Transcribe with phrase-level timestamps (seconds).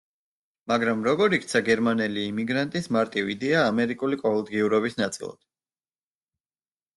[0.71, 5.39] მაგრამ, როგორ იქცა გერმანელი იმიგრანტის მარტივი იდეა, ამერიკული ყოველდღიურობის ნაწილად?